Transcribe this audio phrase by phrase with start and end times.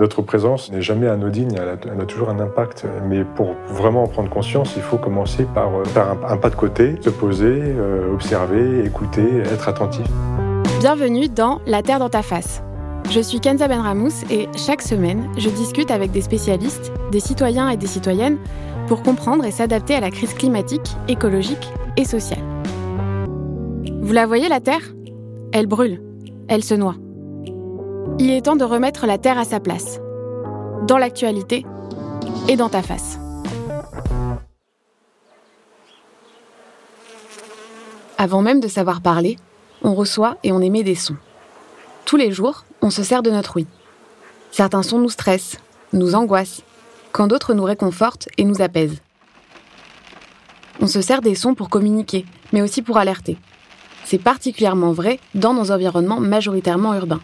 [0.00, 2.84] Notre présence n'est jamais anodine, elle a, toujours un impact.
[3.08, 6.56] Mais pour vraiment en prendre conscience, il faut commencer par euh, faire un, pas de
[6.56, 10.04] côté, se poser, euh, observer, écouter, être attentif.
[10.80, 12.60] Bienvenue dans La Terre dans ta face.
[13.08, 17.76] Je suis Kenza Benramous et chaque semaine, je discute avec des spécialistes, des citoyens et
[17.76, 18.38] des citoyennes
[18.88, 22.42] pour comprendre et s'adapter à la crise climatique, écologique et sociale.
[24.00, 24.92] Vous la voyez, la Terre?
[25.52, 26.02] Elle brûle,
[26.48, 26.96] elle se noie.
[28.20, 29.98] Il est temps de remettre la Terre à sa place,
[30.86, 31.66] dans l'actualité
[32.48, 33.18] et dans ta face.
[38.16, 39.36] Avant même de savoir parler,
[39.82, 41.16] on reçoit et on émet des sons.
[42.04, 43.66] Tous les jours, on se sert de notre oui.
[44.52, 45.58] Certains sons nous stressent,
[45.92, 46.62] nous angoissent,
[47.10, 49.00] quand d'autres nous réconfortent et nous apaisent.
[50.80, 53.38] On se sert des sons pour communiquer, mais aussi pour alerter.
[54.04, 57.20] C'est particulièrement vrai dans nos environnements majoritairement urbains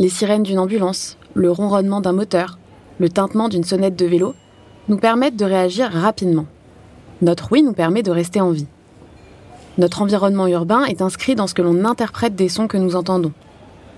[0.00, 2.58] les sirènes d'une ambulance, le ronronnement d'un moteur,
[2.98, 4.34] le tintement d'une sonnette de vélo,
[4.88, 6.46] nous permettent de réagir rapidement.
[7.20, 8.66] Notre oui nous permet de rester en vie.
[9.76, 13.32] Notre environnement urbain est inscrit dans ce que l'on interprète des sons que nous entendons.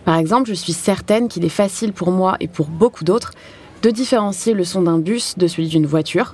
[0.05, 3.31] Par exemple, je suis certaine qu'il est facile pour moi et pour beaucoup d'autres
[3.83, 6.33] de différencier le son d'un bus de celui d'une voiture.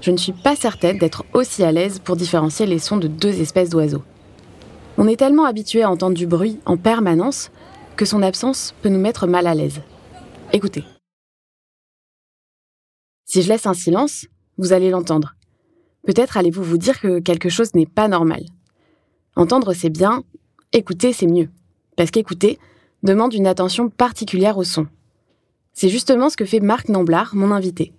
[0.00, 3.40] Je ne suis pas certaine d'être aussi à l'aise pour différencier les sons de deux
[3.40, 4.02] espèces d'oiseaux.
[4.98, 7.52] On est tellement habitué à entendre du bruit en permanence
[7.96, 9.80] que son absence peut nous mettre mal à l'aise.
[10.52, 10.84] Écoutez.
[13.24, 14.26] Si je laisse un silence,
[14.58, 15.34] vous allez l'entendre.
[16.06, 18.44] Peut-être allez-vous vous dire que quelque chose n'est pas normal.
[19.36, 20.22] Entendre c'est bien,
[20.72, 21.48] écouter c'est mieux.
[21.96, 22.58] Parce qu'écouter
[23.02, 24.86] demande une attention particulière au son.
[25.72, 27.92] C'est justement ce que fait Marc Namblard, mon invité.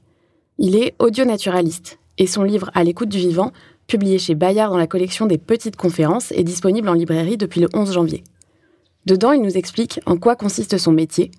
[0.57, 3.51] Il est audio-naturaliste et son livre À l'écoute du vivant,
[3.87, 7.67] publié chez Bayard dans la collection des petites conférences, est disponible en librairie depuis le
[7.73, 8.23] 11 janvier.
[9.05, 11.31] Dedans, il nous explique en quoi consiste son métier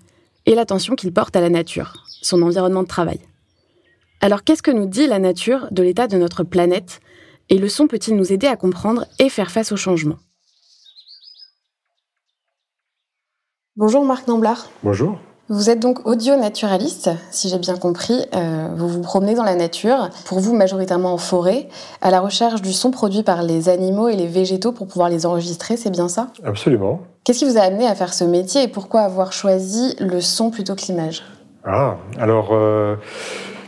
[0.45, 3.19] et l'attention qu'il porte à la nature, son environnement de travail.
[4.21, 7.01] Alors qu'est-ce que nous dit la nature de l'état de notre planète
[7.49, 10.17] et le son peut-il nous aider à comprendre et faire face au changement?
[13.75, 14.69] Bonjour Marc Namblard.
[14.83, 15.19] Bonjour.
[15.49, 18.25] Vous êtes donc audio-naturaliste, si j'ai bien compris.
[18.35, 21.69] Euh, vous vous promenez dans la nature, pour vous majoritairement en forêt,
[22.01, 25.25] à la recherche du son produit par les animaux et les végétaux pour pouvoir les
[25.25, 26.27] enregistrer, c'est bien ça?
[26.43, 26.99] Absolument.
[27.23, 30.49] Qu'est-ce qui vous a amené à faire ce métier et pourquoi avoir choisi le son
[30.49, 31.23] plutôt que l'image?
[31.63, 32.49] Ah, alors...
[32.51, 32.97] Euh,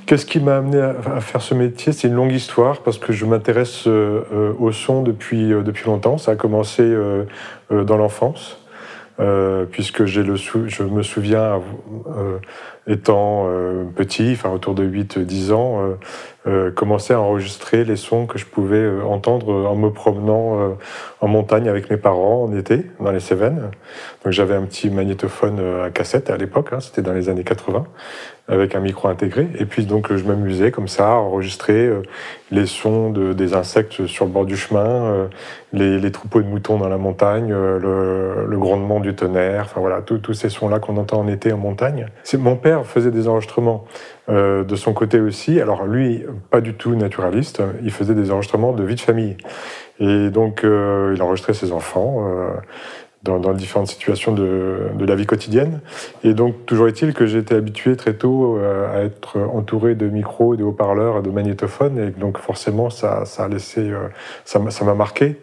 [0.06, 1.94] qu'est-ce qui m'a amené à faire ce métier?
[1.94, 6.18] C'est une longue histoire parce que je m'intéresse euh, au son depuis, depuis longtemps.
[6.18, 6.84] Ça a commencé
[7.70, 8.58] dans l'enfance.
[9.20, 11.62] Euh, puisque j'ai le je me souviens
[12.08, 12.40] euh,
[12.88, 15.82] étant euh, petit, enfin autour de 8-10 ans,
[16.76, 20.76] commencer à enregistrer les sons que je pouvais entendre en me promenant
[21.22, 23.70] en montagne avec mes parents en été, dans les Cévennes.
[24.24, 27.86] Donc j'avais un petit magnétophone à cassette à l'époque, hein, c'était dans les années 80
[28.50, 29.48] avec un micro intégré.
[29.58, 32.02] Et puis donc je m'amusais comme ça à enregistrer euh,
[32.52, 35.28] les sons de, des insectes sur le bord du chemin, euh,
[35.72, 40.02] les, troupeaux de moutons dans la montagne, euh, le, le, grondement du tonnerre, enfin voilà,
[40.02, 42.08] tous ces sons-là qu'on entend en été en montagne.
[42.38, 43.86] Mon père faisait des enregistrements
[44.30, 45.60] euh, de son côté aussi.
[45.60, 49.38] Alors lui, pas du tout naturaliste, il faisait des enregistrements de vie de famille.
[50.00, 52.26] Et donc il enregistrait ses enfants
[53.24, 55.82] dans, dans, différentes situations de, la vie quotidienne.
[56.24, 60.56] Et donc, toujours est-il que été habitué très tôt euh, à être entouré de micros,
[60.56, 61.98] de haut-parleurs, de magnétophones.
[62.00, 64.08] Et donc, forcément, ça, a laissé, euh,
[64.46, 65.40] ça m'a marqué.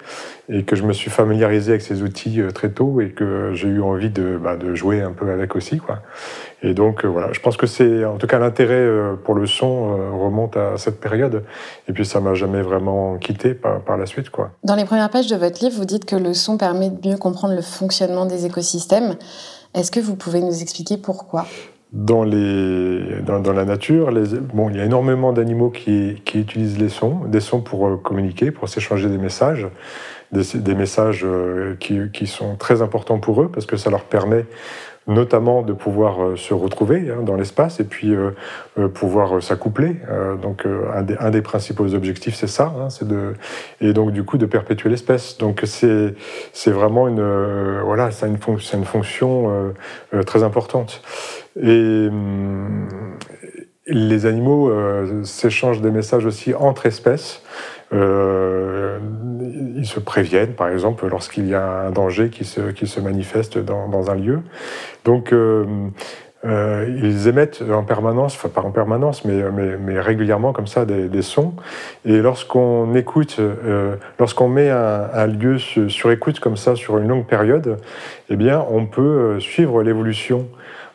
[0.48, 3.68] Et que je me suis familiarisé avec ces outils euh, très tôt et que j'ai
[3.68, 5.78] eu envie de, bah, de, jouer un peu avec aussi.
[5.78, 6.00] Quoi.
[6.62, 8.88] Et donc, voilà, je pense que c'est, en tout cas, l'intérêt
[9.24, 11.44] pour le son remonte à cette période.
[11.88, 14.30] Et puis, ça m'a jamais vraiment quitté par, par la suite.
[14.30, 14.50] Quoi.
[14.64, 17.18] Dans les premières pages de votre livre, vous dites que le son permet de mieux
[17.18, 19.16] comprendre le fonctionnement des écosystèmes.
[19.74, 21.46] Est-ce que vous pouvez nous expliquer pourquoi?
[21.92, 26.40] Dans, les, dans, dans, la nature, les, bon, il y a énormément d'animaux qui, qui,
[26.40, 29.68] utilisent les sons, des sons pour euh, communiquer, pour s'échanger des messages,
[30.32, 34.02] des, des messages euh, qui, qui, sont très importants pour eux parce que ça leur
[34.02, 34.46] permet
[35.06, 38.30] notamment de pouvoir euh, se retrouver hein, dans l'espace et puis euh,
[38.78, 39.96] euh, pouvoir s'accoupler.
[40.42, 43.34] donc un des, un, des, principaux objectifs, c'est ça, hein, c'est de
[43.80, 45.38] et donc du coup de perpétuer l'espèce.
[45.38, 46.14] Donc c'est
[46.52, 49.74] c'est vraiment une voilà, a une, fonction, une fonction
[50.26, 51.02] très importante.
[51.60, 52.88] Et hum,
[53.86, 54.72] les animaux
[55.24, 57.42] s'échangent des messages aussi entre espèces.
[57.92, 58.98] Euh,
[59.76, 64.14] ils se préviennent, par exemple, lorsqu'il y a un danger qui se, manifeste dans, un
[64.14, 64.40] lieu.
[65.04, 65.64] Donc, euh,
[66.46, 71.54] euh, ils émettent en permanence, enfin pas en permanence, mais, régulièrement comme ça des, sons.
[72.04, 77.26] Et lorsqu'on écoute, euh, lorsqu'on met un, lieu sur, écoute comme ça sur une longue
[77.26, 77.78] période,
[78.28, 80.48] eh bien, on peut euh, suivre l'évolution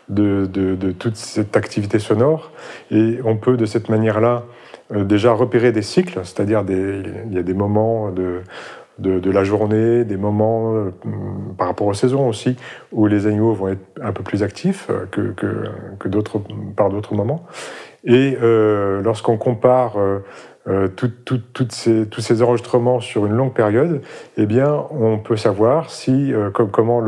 [0.10, 2.52] de, toute cette activité sonore.
[2.92, 4.44] Et on peut de cette manière-là
[4.94, 8.42] déjà repérer des cycles, c'est-à-dire il y a des moments de,
[9.00, 10.74] de, la journée, des moments
[11.58, 12.58] par rapport aux saisons aussi,
[12.92, 16.42] où les animaux vont être un peu plus actifs que, que, que d'autres,
[16.76, 17.46] par d'autres moments.
[18.04, 18.38] Et
[19.02, 19.96] lorsqu'on compare
[20.68, 24.02] euh, tous ces enregistrements sur une longue période,
[24.38, 27.02] eh bien, on peut savoir si, euh, comment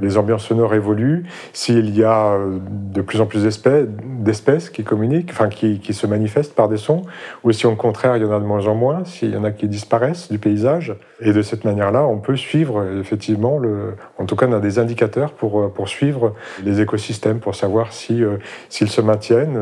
[0.00, 5.30] les ambiances sonores évoluent, s'il y a euh, de plus en plus d'espèces qui communiquent,
[5.30, 7.02] enfin qui, se manifestent par des sons,
[7.44, 9.44] ou si au contraire il y en a de moins en moins, s'il y en
[9.44, 10.96] a qui disparaissent du paysage.
[11.20, 14.80] Et de cette manière-là, on peut suivre effectivement, le, en tout cas, on a des
[14.80, 16.34] indicateurs pour, pour suivre
[16.64, 18.22] les écosystèmes, pour savoir si
[18.68, 19.58] s'ils se maintiennent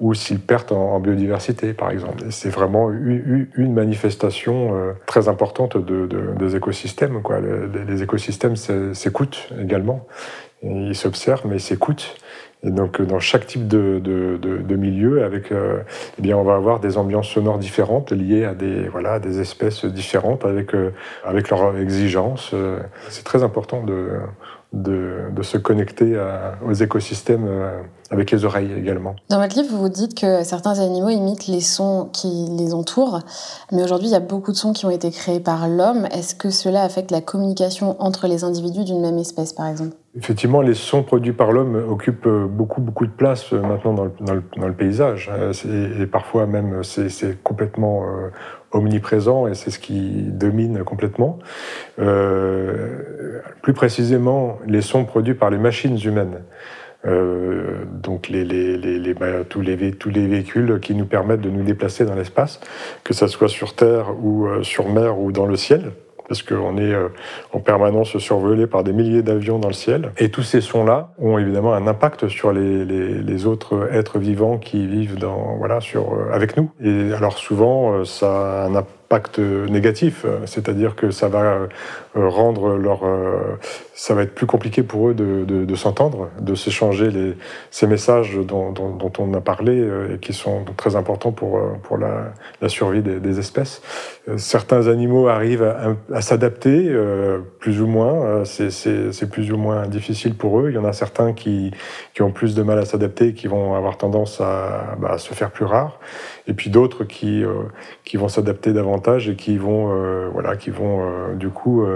[0.00, 6.06] ou s'ils perdent en, biodiversité, par exemple c'est vraiment une manifestation euh, très importante de,
[6.38, 7.22] des écosystèmes.
[7.88, 10.06] Les, écosystèmes s'écoutent également.
[10.62, 12.16] ils s'observent, mais s'écoutent.
[12.62, 15.80] Et donc, dans chaque type de, milieu, avec, euh,
[16.18, 19.84] eh bien, on va avoir des ambiances sonores différentes liées à des, voilà, des espèces
[19.86, 20.90] différentes avec, euh,
[21.24, 22.54] avec leurs exigences.
[23.08, 24.20] C'est très important de,
[24.72, 26.18] de, se connecter
[26.66, 29.14] aux écosystèmes euh, avec les oreilles également.
[29.28, 33.20] Dans votre livre, vous dites que certains animaux imitent les sons qui les entourent,
[33.72, 36.06] mais aujourd'hui, il y a beaucoup de sons qui ont été créés par l'homme.
[36.10, 39.96] Est-ce que cela affecte la communication entre les individus d'une même espèce, par exemple?
[40.16, 44.34] Effectivement, les sons produits par l'homme occupent beaucoup, beaucoup de place euh, maintenant dans
[44.66, 45.30] le, paysage.
[45.32, 45.52] Euh,
[46.00, 48.04] et, parfois même, c'est complètement
[48.72, 51.38] omniprésent et c'est ce qui domine complètement.
[51.98, 56.42] Euh, plus précisément, les sons produits par les machines humaines.
[57.04, 61.62] Euh, donc les, les, bah, tous, les, tous les véhicules qui nous permettent de nous
[61.62, 62.60] déplacer dans l'espace,
[63.04, 65.92] que ce soit sur Terre ou euh, sur mer ou dans le ciel
[66.28, 66.94] parce qu'on est
[67.52, 70.12] en permanence survolé par des milliers d'avions dans le ciel.
[70.18, 75.18] Et tous ces sons-là ont évidemment un impact sur les, autres êtres vivants qui vivent
[75.18, 76.70] dans, voilà, sur, avec nous.
[76.82, 81.68] Et alors souvent, ça a un impact impact négatif, euh, c'est-à-dire que ça va
[82.16, 83.56] euh, rendre leur, euh,
[83.94, 87.36] ça va être plus compliqué pour eux de, s'entendre, de s'échanger
[87.70, 88.74] ces messages dont,
[89.18, 91.60] on a parlé et qui sont très importants pour,
[91.98, 93.80] la, survie des, espèces.
[94.36, 95.74] Certains animaux arrivent
[96.12, 96.94] à, s'adapter,
[97.58, 98.44] plus ou moins.
[98.44, 100.70] C'est plus ou moins difficile pour eux.
[100.70, 101.72] Il y en a certains qui,
[102.20, 105.50] ont plus de mal à s'adapter, qui vont avoir tendance à, bah, à se faire
[105.50, 105.98] plus rares
[106.48, 107.62] et puis d'autres qui, euh,
[108.04, 111.86] qui vont s'adapter davantage et qui vont, euh, voilà, qui vont euh, du coup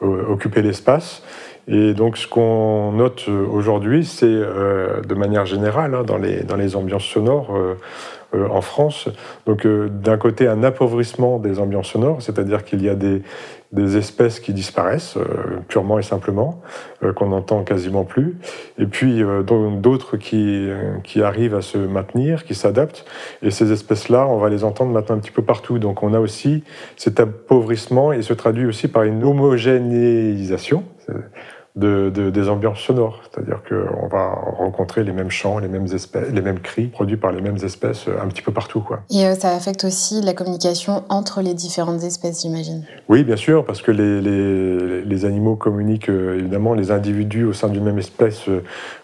[0.00, 1.22] occuper l'espace.
[1.68, 6.74] Et donc, ce qu'on note aujourd'hui, c'est de manière générale, hein, dans, les, dans les
[6.74, 7.56] ambiances sonores
[8.34, 9.08] en France,
[9.46, 13.22] donc d'un côté, un appauvrissement des ambiances sonores, c'est-à-dire qu'il y a des,
[13.72, 16.60] des espèces qui disparaissent euh, purement et simplement,
[17.02, 18.36] euh, qu'on n'entend quasiment plus,
[18.78, 20.68] et puis euh, d'autres qui,
[21.04, 23.04] qui arrivent à se maintenir, qui s'adaptent,
[23.42, 25.78] et ces espèces-là, on va les entendre maintenant un petit peu partout.
[25.78, 26.64] Donc on a aussi
[26.96, 30.84] cet appauvrissement, et se traduit aussi par une homogénéisation
[31.74, 33.22] de, des ambiances sonores.
[33.22, 34.28] C'est-à-dire qu'on va
[34.58, 38.08] rencontrer les mêmes chants, les mêmes, espèces, les mêmes cris produits par les mêmes espèces
[38.08, 38.80] euh, un petit peu partout.
[38.80, 39.00] Quoi.
[39.10, 43.64] Et euh, ça affecte aussi la communication entre les différentes espèces, j'imagine Oui, bien sûr,
[43.64, 47.98] parce que les, les, les animaux communiquent, euh, évidemment, les individus au sein d'une même
[47.98, 48.50] espèce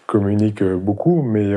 [0.05, 1.53] communiquent beaucoup, mais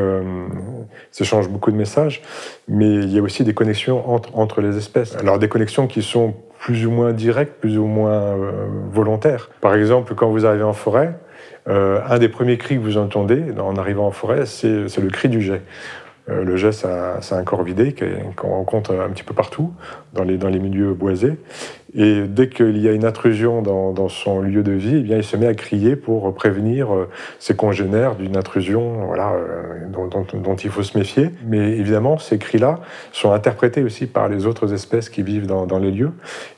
[1.10, 2.20] s'échangent beaucoup de messages.
[2.68, 5.16] Mais il y a aussi des connexions entre, entre les espèces.
[5.16, 8.52] Alors des connexions qui sont plus ou moins directes, plus ou moins euh,
[8.92, 9.50] volontaires.
[9.60, 11.12] Par exemple, quand vous arrivez en forêt,
[11.68, 15.28] euh, un des premiers cris que vous entendez en arrivant en forêt, c'est le cri
[15.28, 15.62] du jet.
[16.28, 17.96] Euh, le jet, c'est un, corps vidé
[18.36, 19.72] qu'on rencontre un petit peu partout,
[20.12, 21.38] dans les, dans les milieux boisés.
[21.94, 25.24] Et dès qu'il y a une intrusion dans, son lieu de vie, eh bien, il
[25.24, 30.70] se met à crier pour prévenir euh, ses congénères d'une intrusion voilà, euh, dont, il
[30.70, 31.30] faut se méfier.
[31.46, 32.80] Mais évidemment, ces cris-là
[33.12, 36.12] sont interprétés aussi par les autres espèces qui vivent dans, les lieux.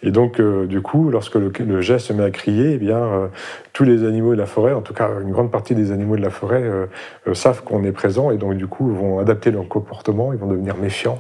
[0.05, 3.31] Et donc, du coup, lorsque le, le, jet se met à crier, eh bien,
[3.73, 6.23] tous les animaux de la forêt, en tout cas une grande partie des animaux de
[6.23, 6.65] la forêt,
[7.33, 10.77] savent qu'on est présent et donc du coup vont adapter leur comportement, ils vont devenir
[10.77, 11.19] méfiants.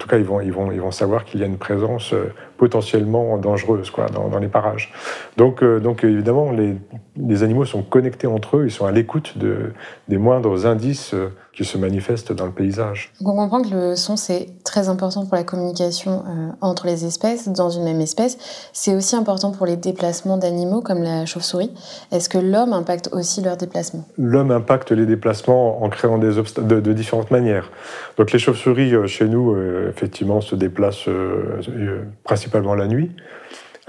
[0.00, 2.32] Tout cas, ils vont, ils vont, ils vont savoir qu'il y a une présence euh,
[2.56, 4.92] potentiellement dangereuse quoi, dans, les parages.
[5.36, 6.74] Donc, euh, donc évidemment, les,
[7.16, 9.72] les, animaux sont connectés entre eux, ils sont à l'écoute de,
[10.08, 13.12] des moindres indices euh, qui se manifestent dans le paysage.
[13.20, 16.24] on comprend que le son, c'est très important pour la communication
[16.60, 18.38] entre les espèces, dans une même espèce.
[18.72, 21.72] C'est aussi important pour les déplacements d'animaux comme la chauve-souris.
[22.12, 24.04] Est-ce que l'homme impacte aussi leurs déplacements?
[24.16, 27.70] L'homme impacte les déplacements en créant des obstacles de, de, différentes manières.
[28.16, 29.56] Donc les chauves-souris, chez nous,
[29.88, 31.08] effectivement, se déplacent
[32.24, 33.10] principalement la nuit.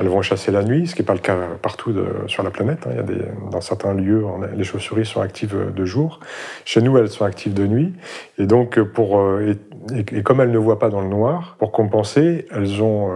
[0.02, 1.94] Elles vont chasser la nuit, ce qui n'est pas le cas partout
[2.26, 2.88] sur la planète.
[2.88, 3.04] Hein.
[3.08, 6.20] Il y a dans certains lieux, les chauves-souris sont actives de jour.
[6.66, 7.94] Chez nous, elles sont actives de nuit.
[8.40, 12.82] Et donc, pour, et, comme elles ne voient pas dans le noir, pour compenser, elles
[12.82, 13.12] ont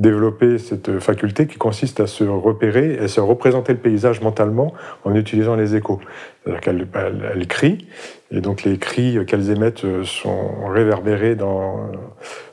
[0.00, 4.72] développer cette faculté qui consiste à se repérer et se représenter le paysage mentalement
[5.04, 6.00] en utilisant les échos.
[6.42, 7.86] C'est-à-dire qu'elles crient,
[8.30, 11.90] et donc les cris qu'elles émettent sont réverbérés, dans,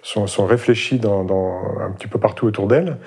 [0.02, 1.22] sont, sont réfléchis dans,
[1.80, 2.98] un petit peu partout autour d'elles.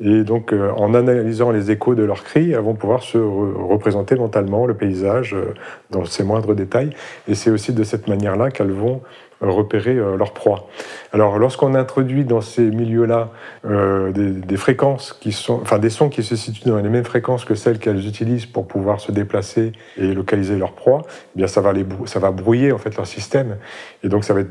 [0.00, 4.14] Et donc euh, en analysant les échos de leurs cris, elles vont pouvoir se représenter
[4.14, 5.52] mentalement le paysage euh,
[5.90, 6.90] dans ses moindres détails.
[7.28, 9.02] Et c'est aussi de cette manière-là qu'elles vont
[9.40, 10.68] repérer euh, leur proie.
[11.12, 13.30] Alors, lorsqu'on introduit dans ces milieux-là
[13.64, 17.44] euh, des, fréquences qui sont, enfin des sons qui se situent dans les mêmes fréquences
[17.44, 21.60] que celles qu'elles utilisent pour pouvoir se déplacer et localiser leur proie, eh bien ça
[21.60, 23.56] va les, ça va brouiller en fait leur système,
[24.04, 24.50] et donc ça va être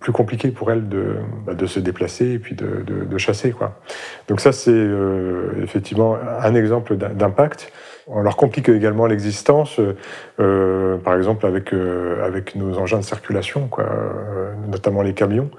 [0.00, 1.16] plus compliqué pour elles de,
[1.46, 3.80] bah, de, se déplacer et puis de, de, chasser quoi.
[4.28, 7.72] Donc ça c'est euh, effectivement un exemple d'impact.
[8.10, 9.80] On leur complique également l'existence,
[10.40, 15.50] euh, par exemple avec, euh, avec nos engins de circulation, quoi, euh, notamment les camions,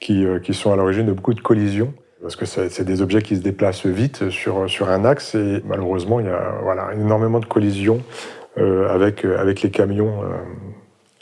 [0.00, 3.36] qui, qui sont à l'origine de beaucoup de collisions parce que c'est des objets qui
[3.36, 7.44] se déplacent vite sur, sur un axe et malheureusement il y a voilà, énormément de
[7.44, 8.00] collisions
[8.56, 10.22] avec, avec les camions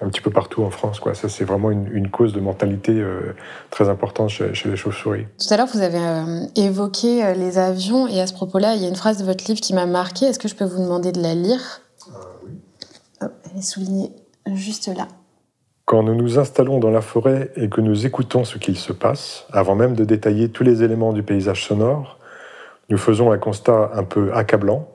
[0.02, 1.00] un petit peu partout en France.
[1.00, 1.14] Quoi.
[1.14, 3.34] Ça, c'est vraiment une, cause de mentalité euh,
[3.70, 5.26] très importante chez, les chauves-souris.
[5.38, 8.82] Tout à l'heure, vous avez euh, évoqué euh, les avions, et à ce propos-là, il
[8.82, 10.26] y a une phrase de votre livre qui m'a marqué.
[10.26, 11.80] Est-ce que je peux vous demander de la lire?
[12.44, 12.50] Oui.
[13.20, 14.10] elle est soulignée
[14.54, 15.06] juste là.
[15.84, 19.46] Quand nous nous installons dans la forêt et que nous écoutons ce qu'il se passe,
[19.52, 22.18] avant même de détailler tous les éléments du paysage sonore,
[22.88, 24.88] nous faisons un constat un peu accablant.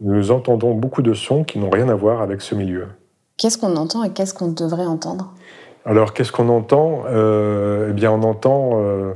[0.00, 2.86] Nous entendons beaucoup de sons qui n'ont rien à voir avec ce milieu.
[3.38, 5.32] Qu'est-ce qu'on entend et qu'est-ce qu'on devrait entendre?
[5.88, 9.14] Alors, qu'est-ce qu'on entend euh, Eh bien, on entend euh,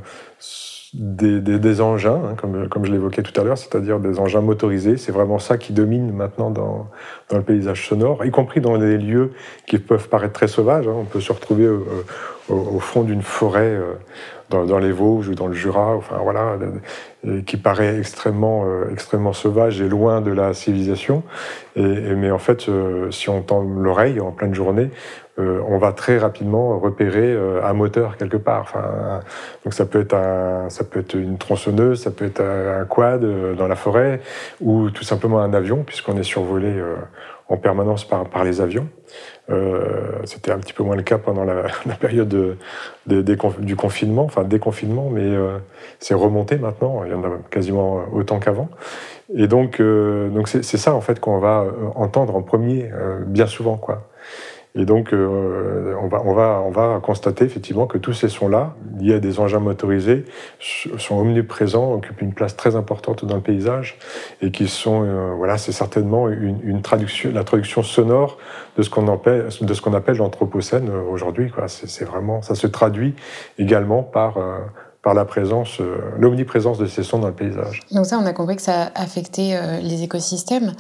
[0.95, 4.97] des, engins, hein, comme, je l'évoquais tout à l'heure, c'est-à-dire des engins motorisés.
[4.97, 6.89] C'est vraiment ça qui domine maintenant dans,
[7.31, 9.33] le paysage sonore, y compris dans des lieux
[9.67, 10.89] qui peuvent paraître très sauvages.
[10.89, 10.95] Hein.
[10.97, 11.85] On peut se retrouver euh,
[12.49, 13.79] au, fond d'une forêt
[14.49, 16.57] dans, les Vosges ou dans le Jura, enfin voilà,
[17.47, 21.23] qui paraît extrêmement, extrêmement sauvage et loin de la civilisation.
[21.77, 25.93] Et, mais en fait, euh, si on tend l'oreille en pleine journée, euh, on va
[25.93, 28.75] très rapidement repérer euh, un moteur quelque part.
[29.65, 33.25] Donc ça peut être une tronçonneuse, ça peut être un, quad
[33.57, 34.21] dans la forêt,
[34.61, 36.75] ou tout simplement un avion, puisqu'on est survolé
[37.49, 38.89] en permanence par, les avions.
[40.25, 41.65] C'était un petit peu moins le cas pendant la,
[42.01, 42.57] période de,
[43.59, 45.35] du confinement, enfin déconfinement, mais
[45.99, 47.05] c'est remonté maintenant.
[47.05, 48.69] Il y en a quasiment autant qu'avant.
[49.35, 53.47] Et donc, euh, c'est, ça en fait qu'on va euh, entendre en premier, euh, bien
[53.47, 54.09] souvent, quoi.
[54.75, 59.15] Et donc, on, va, on, va, on va constater effectivement que tous ces sons-là, liés
[59.15, 60.25] à des engins motorisés,
[60.61, 63.99] sont omniprésents, occupent une place très importante dans le paysage,
[64.41, 68.39] et qui sont, voilà, c'est certainement une, traduction, la traduction sonore
[68.79, 71.51] de ce qu'on appelle, de ce qu'on appelle l'anthropocène aujourd'hui.
[71.51, 71.69] Quoi.
[71.69, 73.15] C'est, vraiment, ça se traduit
[73.59, 74.39] également par
[75.03, 77.81] par la présence, euh, l'omniprésence de ces sons dans le paysage.
[77.91, 80.73] Donc ça, on a compris que ça affectait euh, les écosystèmes,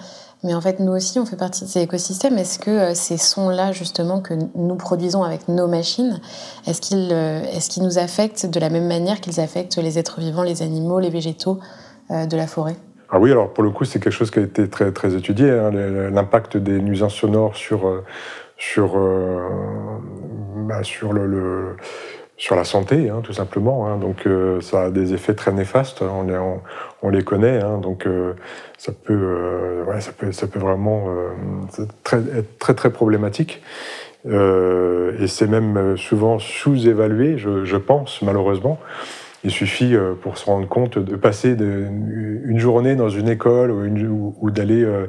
[0.45, 2.39] mais en fait, nous aussi, on fait partie de ces écosystèmes.
[2.39, 6.21] Est-ce que euh, ces sons-là, justement, que nous produisons avec nos machines,
[6.69, 10.45] est-ce qu'ils est qu'ils nous affectent de la même manière qu'ils affectent les êtres vivants,
[10.45, 11.59] les animaux, les végétaux
[12.11, 12.77] de la forêt?
[13.09, 15.51] Ah oui, alors pour le coup, c'est quelque chose qui a été très, très étudié,
[15.51, 18.03] hein, l'impact des nuisances sonores sur,
[18.59, 18.99] sur,
[20.67, 21.77] bah, sur le
[22.43, 23.87] sur la santé, hein, tout simplement.
[23.87, 23.99] Hein.
[23.99, 26.37] Donc euh, ça a des effets très néfastes, on, les,
[27.01, 27.63] on, les connaît.
[27.63, 27.79] Hein.
[27.79, 28.33] donc euh,
[28.79, 31.05] ça, peut, euh, ouais, ça, peut, ça peut vraiment
[32.03, 33.63] très, être très très problématique.
[34.25, 38.81] et c'est même souvent sous-évalué, je, je, pense, malheureusement.
[39.45, 44.51] Il suffit, euh, pour se rendre compte, de passer une journée dans une école ou,
[44.51, 45.09] d'aller euh,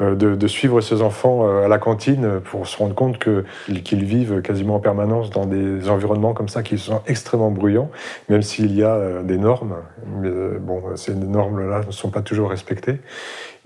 [0.00, 4.76] euh, de, suivre ses enfants à la cantine pour se rendre compte qu'ils vivent quasiment
[4.76, 7.90] en permanence dans des environnements comme ça qui sont extrêmement bruyants,
[8.28, 9.76] même s'il y a des normes.
[10.20, 13.00] Mais bon, ces normes-là ne sont pas toujours respectées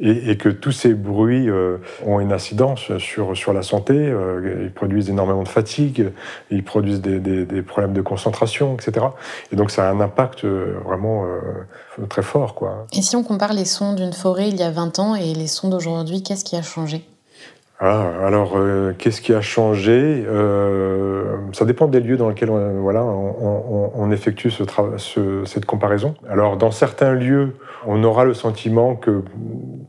[0.00, 3.94] et, que tous ces bruits euh, ont une incidence sur, sur la santé.
[3.94, 6.12] Euh, ils produisent énormément de fatigue,
[6.50, 9.06] ils produisent des, des, problèmes de concentration, etc.
[9.52, 11.26] Et donc ça a un impact euh, vraiment
[12.08, 12.54] très fort.
[12.54, 12.86] Quoi.
[12.92, 15.48] Et si on compare les sons d'une forêt il y a 20 ans et les
[15.48, 17.04] sons d'aujourd'hui, qu'est-ce qui a changé?
[17.80, 20.24] Ah, alors, euh, qu'est-ce qui a changé?
[20.26, 24.64] Euh, Ça dépend des lieux dans lesquels on, voilà, on, effectue ce,
[25.44, 26.14] cette comparaison.
[26.28, 27.54] Alors, dans certains lieux,
[27.86, 29.22] on aura le sentiment que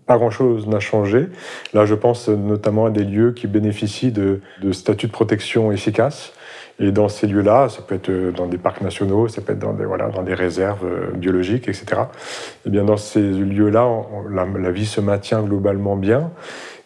[0.05, 1.29] pas grand-chose n'a changé.
[1.73, 6.33] Là, je pense notamment à des lieux qui bénéficient de, de statuts de protection efficaces.
[6.81, 9.73] Et dans ces lieux-là, ça peut être dans des parcs nationaux, ça peut être dans
[9.73, 11.85] des, voilà, dans des réserves euh, biologiques, etc.
[11.91, 13.85] Et eh bien dans ces lieux-là,
[14.29, 16.31] la, vie se maintient globalement bien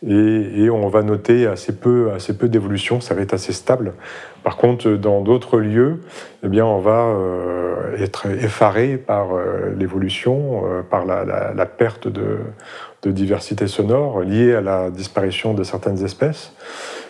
[0.06, 3.94] et, on va noter assez peu, assez peu d'évolution, ça va être assez stable.
[4.44, 6.02] Par contre, dans d'autres lieux,
[6.44, 12.40] eh bien, on va euh, être effaré par euh, l'évolution, euh, par la, perte de,
[13.06, 16.54] diversité sonore liée à la disparition de certaines espèces.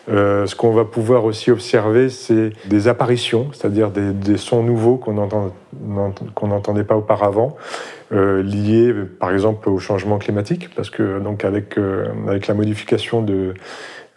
[0.07, 5.13] Ce qu'on va pouvoir aussi observer, c'est des apparitions, c'est-à-dire des, sons nouveaux qu'on
[6.47, 7.55] n'entendait pas auparavant,
[8.13, 12.08] euh, par exemple au changement climatique, parce que donc avec, euh,
[12.48, 13.53] la modification de,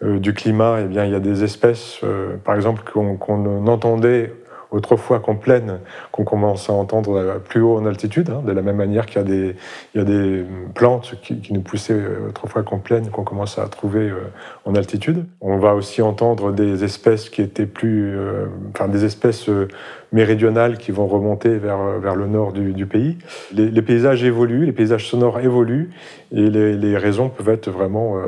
[0.02, 4.32] euh, du climat, eh bien, il y a des espèces, euh, par exemple, qu'on entendait
[4.70, 5.78] autrefois qu'en plaine,
[6.12, 9.20] qu'on commence à entendre plus haut en altitude, hein, de la même manière qu'il y
[9.20, 9.56] a des,
[9.94, 10.44] y a des
[10.74, 14.32] plantes qui, nous poussaient autrefois qu'en plaine, qu'on commence à trouver euh,
[14.64, 15.24] en altitude.
[15.40, 18.46] On va aussi entendre des espèces qui étaient plus, euh,
[18.88, 19.68] des espèces euh,
[20.12, 23.18] méridionales qui vont remonter vers, vers le nord du, pays.
[23.52, 25.90] Les, paysages évoluent, les paysages sonores évoluent,
[26.32, 28.22] et les, les raisons peuvent être vraiment euh,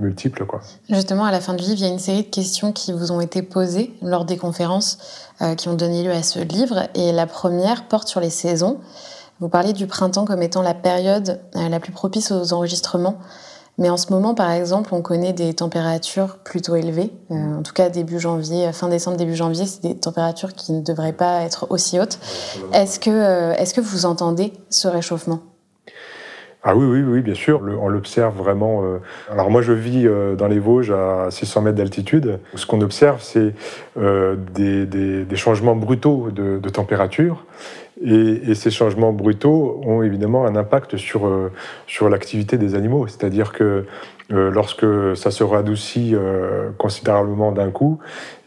[0.00, 0.44] multiples.
[0.88, 3.12] Justement, à la fin du livre, il y a une série de questions qui vous
[3.12, 6.88] ont été posées lors des conférences euh, qui ont donné lieu à ce livre.
[6.94, 8.78] Et la première porte sur les saisons.
[9.40, 13.18] Vous parlez du printemps comme étant la période euh, la plus propice aux enregistrements.
[13.80, 17.12] Mais en ce moment, par exemple, on connaît des températures plutôt élevées.
[17.30, 20.80] Euh, en tout cas, début janvier, fin décembre, début janvier, c'est des températures qui ne
[20.80, 22.18] devraient pas être aussi hautes.
[22.72, 25.38] Est-ce que, euh, est-ce que vous entendez ce réchauffement?
[26.64, 27.62] Ah oui, oui, oui, bien sûr.
[27.80, 28.82] On l'observe vraiment.
[28.82, 28.98] Euh...
[29.30, 32.40] Alors moi, je vis euh, dans les Vosges à 600 mètres d'altitude.
[32.54, 33.54] Ce qu'on observe, c'est
[33.96, 37.44] euh, des, des, changements brutaux de, température.
[38.04, 41.30] Et, ces changements brutaux ont évidemment un impact sur,
[41.86, 43.06] sur l'activité des animaux.
[43.06, 43.86] C'est-à-dire que
[44.30, 44.86] lorsque
[45.16, 46.14] ça se radoucit
[46.76, 47.98] considérablement d'un coup,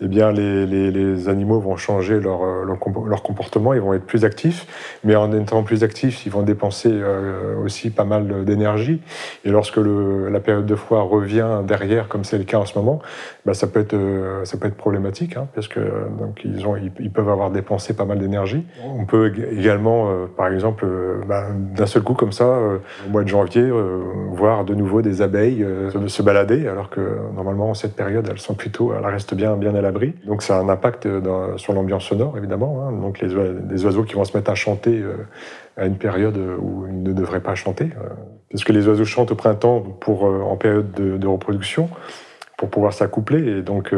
[0.03, 4.65] eh bien les, animaux vont changer leur, euh, leur, comportement, ils vont être plus actifs,
[5.03, 9.01] mais en étant plus actifs, ils vont dépenser euh, aussi pas mal d'énergie.
[9.46, 13.01] Et lorsque la période de froid revient derrière, comme c'est le cas en ce moment,
[13.46, 15.79] bah, ça, peut être, euh, ça peut être problématique, hein, parce que
[16.43, 18.66] ils, peuvent avoir dépensé pas mal d'énergie.
[18.83, 20.87] On peut également, par exemple,
[21.27, 22.57] bah, d'un seul coup comme ça,
[23.05, 23.70] au mois de janvier,
[24.31, 25.66] voir de nouveau des abeilles
[26.07, 27.01] se balader, alors que
[27.35, 29.81] normalement, en cette période, elles sont plutôt, elles restent bien, bien à
[30.25, 32.86] Donc, ça a un impact dans, sur l'ambiance sonore, évidemment.
[32.88, 32.92] Hein.
[32.92, 35.16] Donc, les, oiseaux qui vont se mettre à chanter euh,
[35.77, 37.86] à une période où ils ne devraient pas chanter.
[37.86, 38.10] Euh,
[38.51, 41.90] parce que les oiseaux chantent au printemps pour, euh, en période de, de, reproduction,
[42.58, 43.58] pour pouvoir s'accoupler.
[43.58, 43.94] Et donc,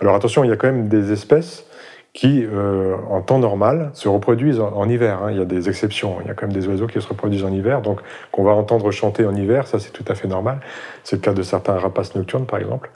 [0.00, 1.66] alors attention, il y a quand même des espèces
[2.12, 5.22] qui, euh, en temps normal, se reproduisent en, hiver.
[5.22, 5.30] Hein.
[5.30, 6.16] Il y a des exceptions.
[6.22, 7.82] Il y a quand même des oiseaux qui se reproduisent en hiver.
[7.82, 8.00] Donc,
[8.32, 10.60] qu'on va entendre chanter en hiver, ça c'est tout à fait normal.
[11.04, 12.90] C'est le cas de certains rapaces nocturnes, par exemple.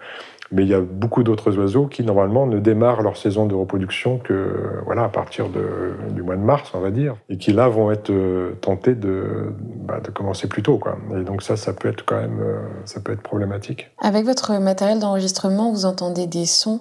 [0.53, 4.19] Mais il y a beaucoup d'autres oiseaux qui, normalement, ne démarrent leur saison de reproduction
[4.19, 7.91] que voilà, à partir du mois de mars, on va dire, et qui, là, vont
[7.91, 10.79] être euh, tentés de, bah, de commencer plus tôt.
[10.79, 10.97] Quoi.
[11.19, 13.91] Et donc ça, ça peut être quand même euh, ça peut être problématique.
[14.01, 16.81] Avec votre matériel d'enregistrement, vous entendez des sons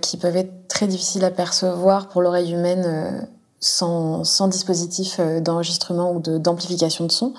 [0.00, 3.20] qui peuvent être très difficiles à percevoir pour l'oreille humaine euh,
[3.60, 7.32] sans, sans, dispositif euh, d'enregistrement ou d'amplification de, de, son.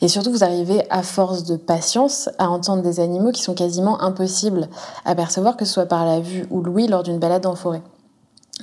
[0.00, 4.00] Et surtout, vous arrivez, à force de patience, à entendre des animaux qui sont quasiment
[4.00, 4.68] impossibles
[5.04, 7.82] à percevoir, que ce soit par la vue ou l'ouïe lors d'une balade en forêt.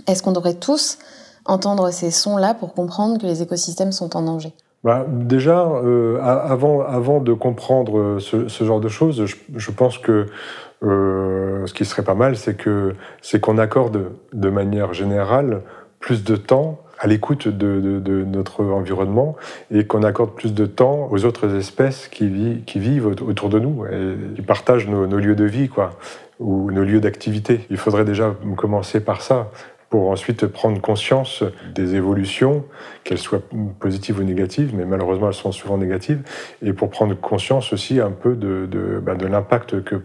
[0.07, 0.97] Est-ce qu'on devrait tous
[1.45, 4.55] entendre ces sons-là pour comprendre que les écosystèmes sont en danger?
[4.83, 10.25] Bah, déjà, euh, avant, de comprendre ce, ce, genre de choses, je, pense que
[10.83, 12.57] euh, ce qui serait pas mal, c'est
[13.39, 15.61] qu'on accorde de manière générale
[16.01, 19.37] plus de temps à l'écoute de, notre environnement
[19.71, 22.27] et qu'on accorde plus de temps aux autres espèces qui
[22.75, 25.91] vivent autour de nous et qui partagent nos, nos lieux de vie, quoi,
[26.39, 27.65] ou nos lieux d'activité.
[27.69, 29.49] Il faudrait déjà commencer par ça
[29.93, 31.43] pour ensuite prendre conscience
[31.75, 32.65] des évolutions,
[33.03, 33.43] qu'elles soient
[33.79, 36.23] positives ou négatives, mais malheureusement elles sont souvent négatives,
[36.63, 38.67] et pour prendre conscience aussi un peu de,
[39.03, 40.01] ben l'impact que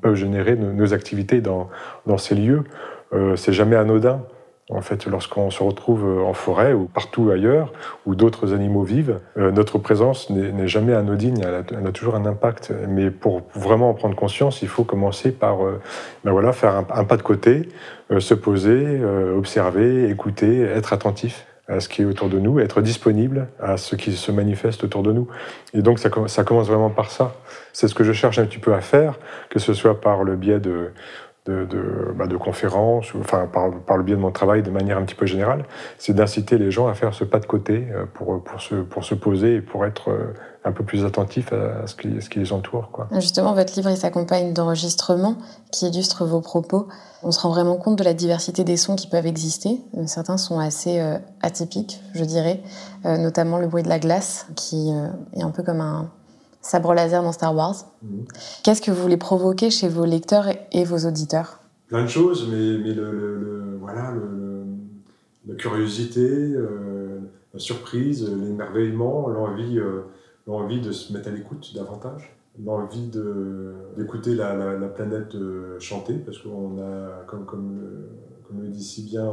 [0.00, 1.70] peuvent générer nos, activités dans,
[2.04, 2.64] dans, ces lieux.
[3.12, 4.22] Euh, c'est jamais anodin.
[4.70, 7.72] En fait, lorsqu'on se retrouve en forêt ou partout ailleurs
[8.06, 12.14] où d'autres animaux vivent, euh, notre présence n'est jamais anodine, elle a, elle a, toujours
[12.14, 12.72] un impact.
[12.88, 15.80] Mais pour vraiment en prendre conscience, il faut commencer par euh,
[16.24, 17.68] ben voilà, faire un, pas de côté,
[18.12, 22.58] euh, se poser, euh, observer, écouter, être attentif à ce qui est autour de nous,
[22.60, 25.28] être disponible à ce qui se manifeste autour de nous.
[25.74, 27.34] Et donc ça, ça commence vraiment par ça.
[27.72, 30.36] C'est ce que je cherche un petit peu à faire, que ce soit par le
[30.36, 30.92] biais de,
[31.46, 35.16] de, de, bah, conférences, enfin par, le biais de mon travail de manière un petit
[35.16, 35.64] peu générale,
[35.98, 39.60] c'est d'inciter les gens à faire ce pas de côté euh, pour, se, poser et
[39.60, 42.88] pour être euh, un peu plus attentif à ce qui, les entoure.
[43.14, 45.36] Justement, votre livre s'accompagne d'enregistrements
[45.72, 46.86] qui illustrent vos propos.
[47.24, 49.80] On se rend vraiment compte de la diversité des sons qui peuvent exister.
[49.96, 51.02] Euh, certains sont assez
[51.42, 52.60] atypiques, je dirais,
[53.04, 54.92] notamment le bruit de la glace, qui
[55.34, 56.08] est un peu comme un,
[56.62, 57.74] sabre laser dans Star Wars.
[58.02, 58.24] Mhm.
[58.62, 61.60] Qu'est-ce que vous voulez provoquer chez vos lecteurs et vos auditeurs?
[61.88, 64.14] Plein de choses, mais, mais le, voilà,
[65.46, 67.18] la curiosité, euh,
[67.52, 70.02] la surprise, l'émerveillement, l'envie, euh,
[70.46, 73.10] l'envie de se mettre à l'écoute davantage, l'envie
[73.96, 77.80] d'écouter la, la, planète euh, chanter, parce qu'on a, comme, comme,
[78.46, 79.30] comme le dit si bien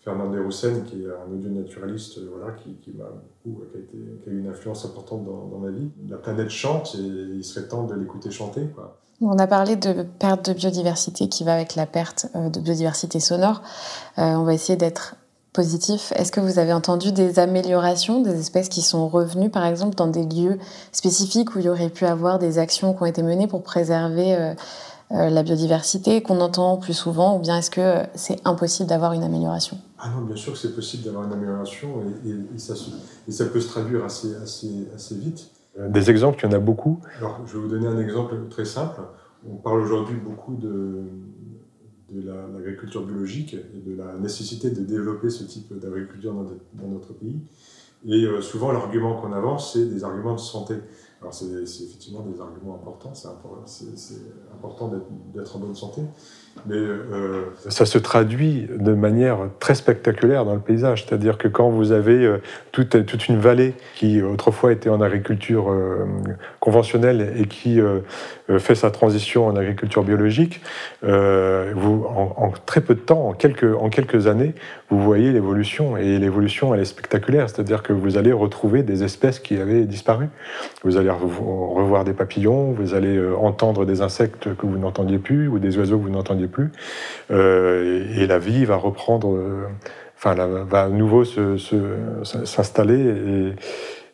[0.00, 3.04] Fernand Roussen, qui est un audio naturaliste euh, voilà, qui, qui m'a
[3.44, 5.90] beaucoup, qui a, été, qui a, eu une influence importante dans, ma vie.
[6.08, 7.02] La planète chante et
[7.36, 8.66] il serait temps de l'écouter chanter.
[8.74, 8.98] Quoi.
[9.20, 13.18] On a parlé de perte de biodiversité qui va avec la perte euh, de biodiversité
[13.18, 13.62] sonore.
[14.18, 15.16] Euh, on va essayer d'être
[15.52, 16.12] positif.
[16.14, 20.06] Est-ce que vous avez entendu des améliorations, des espèces qui sont revenues, par exemple, dans
[20.06, 20.58] des lieux
[20.92, 24.36] spécifiques où il y aurait pu avoir des actions qui ont été menées pour préserver
[24.36, 24.54] euh, euh,
[25.10, 29.78] la biodiversité qu'on entend plus souvent, ou bien est-ce que c'est impossible d'avoir une amélioration?
[29.98, 32.74] Ah non, bien sûr que c'est possible d'avoir une amélioration et, ça,
[33.26, 35.50] et, ça, peut se traduire assez, assez, assez vite.
[35.78, 37.00] Euh, des exemples, il y en a beaucoup.
[37.18, 39.00] Alors, je vais vous donner un exemple très simple.
[39.48, 41.04] On parle aujourd'hui beaucoup de,
[42.10, 47.12] de l'agriculture biologique et de la nécessité de développer ce type d'agriculture dans, dans, notre
[47.12, 47.40] pays.
[48.06, 50.74] Et euh, souvent, l'argument qu'on avance, c'est des arguments de santé.
[51.20, 53.28] Alors c'est effectivement des arguments importants, c'est
[54.52, 54.88] important,
[55.34, 56.02] d'être en bonne santé,
[56.66, 61.04] mais euh, ça se traduit de manière très spectaculaire dans le paysage.
[61.04, 62.38] C'est-à-dire que quand vous avez euh,
[62.72, 66.04] toute, une vallée qui autrefois était en agriculture euh,
[66.60, 67.80] conventionnelle et qui
[68.58, 70.60] fait sa transition en agriculture biologique,
[71.04, 74.54] en, très peu de temps, en quelques, en quelques années,
[74.90, 75.96] vous voyez l'évolution.
[75.96, 77.48] Et l'évolution, elle est spectaculaire.
[77.48, 80.28] C'est-à-dire que vous allez retrouver des espèces qui avaient disparu.
[80.84, 85.58] Vous allez revoir des papillons, vous allez entendre des insectes que vous n'entendiez plus ou
[85.58, 86.70] des oiseaux que vous n'entendiez plus.
[87.30, 89.66] Euh, et, la vie va reprendre, euh,
[90.16, 93.54] enfin, va à nouveau s'installer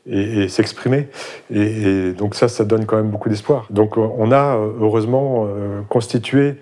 [0.06, 1.08] et, et, s'exprimer.
[1.50, 3.66] Et, donc ça, ça donne quand même beaucoup d'espoir.
[3.70, 5.48] Donc on a heureusement
[5.88, 6.56] constitué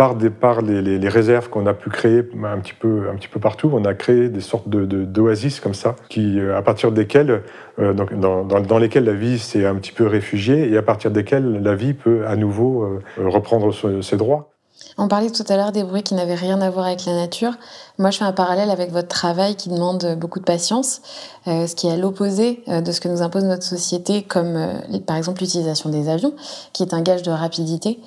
[0.00, 3.70] par, des, les, réserves qu'on a pu créer un petit, peu, un petit peu partout,
[3.70, 7.42] on a créé des sortes d'oasis comme ça, qui, euh, à partir desquelles,
[7.78, 11.62] euh, dans, dans, lesquelles la vie s'est un petit peu réfugiée et à partir desquelles
[11.62, 14.48] la vie peut à nouveau euh, reprendre ses droits.
[14.96, 17.52] On parlait tout à l'heure des bruits qui n'avaient rien à voir avec la nature.
[17.98, 21.02] Moi, je fais un parallèle avec votre travail qui demande beaucoup de patience,
[21.44, 24.58] ce qui est à l'opposé de ce que nous impose notre société, comme
[25.06, 26.32] par exemple l'utilisation des avions,
[26.72, 27.98] qui est un gage de rapidité.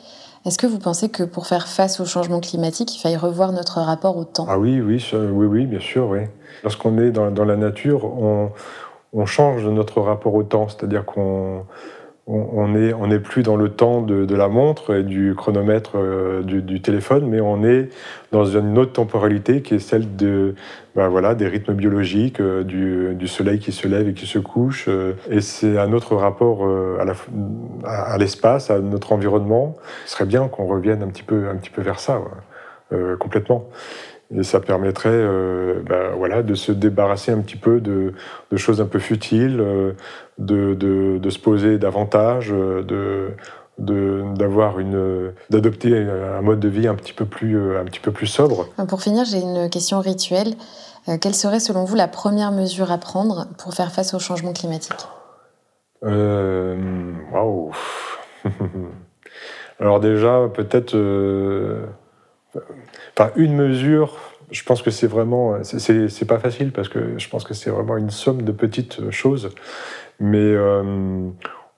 [0.46, 3.80] Est-ce que vous pensez que pour faire face au changement climatique, il faille revoir notre
[3.80, 4.46] rapport au temps?
[4.50, 6.20] Ah oui, oui, oui, oui, bien sûr, oui.
[6.64, 8.52] Lorsqu'on est dans, dans, la nature, on,
[9.14, 11.66] on change notre rapport au temps, c'est-à-dire qu'on
[12.26, 16.42] on n'est on est plus dans le temps de, la montre et du chronomètre euh,
[16.42, 17.90] du, téléphone, mais on est
[18.32, 20.56] dans une autre temporalité qui est celle de,
[20.96, 24.86] ben voilà, des rythmes biologiques, euh, du, soleil qui se lève et qui se couche.
[24.88, 26.66] Euh, et c'est un autre rapport
[27.86, 29.76] à l'espace, à, à, notre environnement.
[30.06, 32.22] Ce serait bien qu'on revienne un petit peu, un petit peu vers ça,
[33.20, 33.68] complètement.
[34.36, 38.14] Et ça permettrait euh, ben, voilà, de se débarrasser un petit peu de,
[38.52, 39.94] de choses un peu futiles, euh,
[40.38, 43.30] de, de, de, se poser davantage, euh, de
[43.80, 48.28] d'avoir une d'adopter un mode de vie un petit peu plus un petit peu plus
[48.28, 48.68] sobre.
[48.88, 50.54] Pour finir, j'ai une question rituelle.
[51.20, 55.08] quelle serait selon vous la première mesure à prendre pour faire face au changement climatique?
[56.04, 57.72] Waouh
[59.80, 60.96] Alors déjà peut-être
[63.18, 64.18] Enfin, une mesure,
[64.52, 67.98] je pense que c'est vraiment, c'est pas facile parce que je pense que c'est vraiment
[67.98, 69.50] une somme de petites choses,
[70.20, 71.30] mais euh,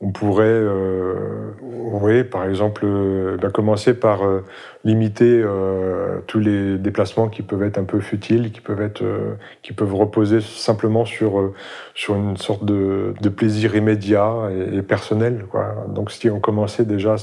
[0.02, 4.42] on pourrait, euh, oui, par exemple, euh, ben, commencer par euh,
[4.84, 9.36] limiter euh, tous les déplacements qui peuvent être un peu futiles, qui peuvent être, euh,
[9.62, 11.54] qui peuvent reposer simplement sur
[11.94, 15.46] sur une sorte de, de plaisir immédiat et, personnel.
[15.50, 15.86] Quoi.
[15.88, 17.16] Donc, si on commençait déjà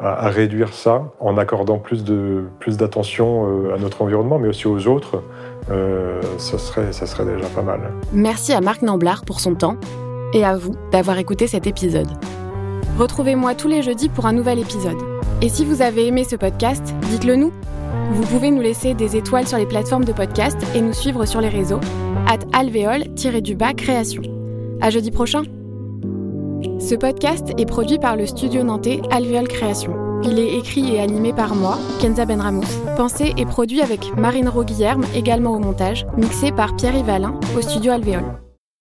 [0.00, 4.86] réduire ça en accordant plus de plus d'attention euh, à notre environnement, mais aussi aux
[4.86, 5.22] autres,
[5.70, 7.92] euh, ça serait serait déjà pas mal.
[8.12, 9.76] Merci à Marc Namblard pour son temps
[10.32, 12.08] et à vous d'avoir écouté cet épisode.
[12.98, 14.98] Retrouvez-moi tous les jeudis pour un nouvel épisode.
[15.42, 17.52] Et si vous avez aimé ce podcast, dites-le nous.
[18.12, 21.40] Vous pouvez nous laisser des étoiles sur les plateformes de podcast et nous suivre sur
[21.40, 21.80] les réseaux
[22.26, 24.22] at alvéole-du-bas création.
[24.80, 25.42] À jeudi prochain!
[26.78, 29.94] Ce podcast est produit par le studio nantais Alvéole Création.
[30.24, 32.66] Il est écrit et animé par moi, Kenza Benramous.
[32.96, 37.92] Pensé et produit avec Marine Roguillerme, également au montage, mixé par Pierre Yvalin au studio
[37.92, 38.49] Alvéole.